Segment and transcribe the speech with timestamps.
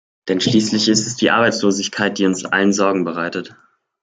[0.29, 3.55] Denn schließlich ist es die Arbeitslosigkeit, die uns allen Sorgen bereitet.